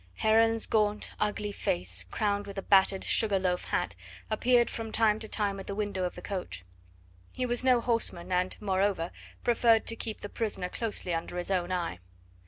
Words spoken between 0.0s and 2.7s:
Heron's gaunt, ugly face, crowned with a